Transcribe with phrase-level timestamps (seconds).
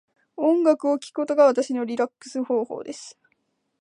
[0.35, 3.19] 音楽を聴くことが私のリラックス方法です。